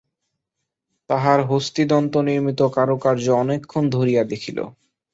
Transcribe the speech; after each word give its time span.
তাহার 1.09 1.39
হস্তিদন্তনির্মিত 1.49 2.59
কারুকার্য 2.75 3.25
অনেকক্ষণ 3.43 3.83
ধরিয়া 3.95 4.23
দেখিল। 4.23 4.57